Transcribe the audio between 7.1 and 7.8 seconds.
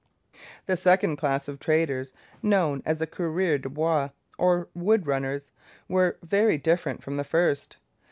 the first.